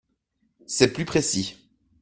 C’est 0.65 0.93
plus 0.93 1.05
précis. 1.05 1.69